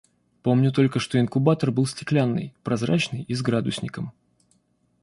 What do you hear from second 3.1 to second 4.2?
и с градусником.